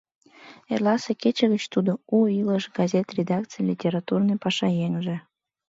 Эрласе 0.73 1.11
кече 1.21 1.45
гыч 1.53 1.63
тудо 1.73 1.91
«У 2.15 2.17
илыш» 2.39 2.63
газет 2.77 3.07
редакцийын 3.17 3.65
литературный 3.71 4.41
пашаеҥже. 4.43 5.15